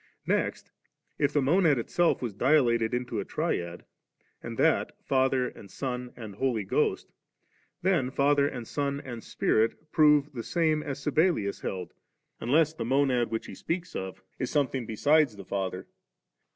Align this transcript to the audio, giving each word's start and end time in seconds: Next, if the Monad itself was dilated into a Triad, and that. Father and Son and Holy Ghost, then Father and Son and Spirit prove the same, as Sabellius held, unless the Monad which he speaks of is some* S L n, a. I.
Next, 0.25 0.71
if 1.19 1.31
the 1.31 1.43
Monad 1.43 1.77
itself 1.77 2.23
was 2.23 2.33
dilated 2.33 2.91
into 2.91 3.19
a 3.19 3.23
Triad, 3.23 3.85
and 4.41 4.57
that. 4.57 4.93
Father 5.05 5.47
and 5.49 5.69
Son 5.69 6.11
and 6.15 6.33
Holy 6.33 6.63
Ghost, 6.63 7.11
then 7.83 8.09
Father 8.09 8.47
and 8.47 8.67
Son 8.67 8.99
and 8.99 9.23
Spirit 9.23 9.91
prove 9.91 10.33
the 10.33 10.41
same, 10.41 10.81
as 10.81 10.97
Sabellius 10.99 11.61
held, 11.61 11.93
unless 12.39 12.73
the 12.73 12.83
Monad 12.83 13.29
which 13.29 13.45
he 13.45 13.53
speaks 13.53 13.95
of 13.95 14.23
is 14.39 14.49
some* 14.49 14.65
S 14.73 15.05
L 15.05 15.15
n, 15.17 15.35
a. 15.37 15.77
I. 15.77 15.83